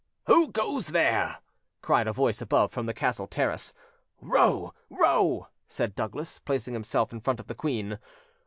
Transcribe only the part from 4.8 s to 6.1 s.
row," said